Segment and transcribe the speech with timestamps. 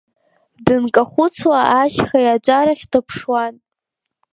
[0.65, 3.53] Дынкахәыцуа ашьха иаҵәарахь дыԥшуан.